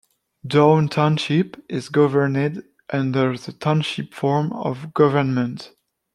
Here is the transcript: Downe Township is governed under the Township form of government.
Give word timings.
Downe 0.47 0.87
Township 0.89 1.63
is 1.69 1.89
governed 1.89 2.63
under 2.89 3.37
the 3.37 3.53
Township 3.53 4.15
form 4.15 4.51
of 4.51 4.95
government. 4.95 5.73